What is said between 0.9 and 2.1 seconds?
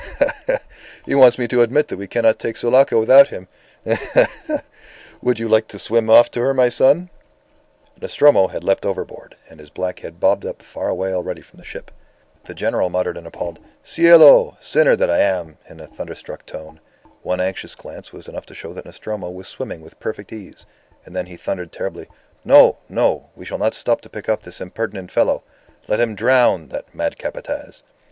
He wants me to admit that we